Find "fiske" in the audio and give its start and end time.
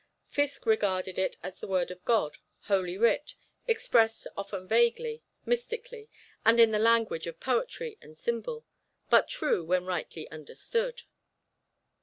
0.29-0.65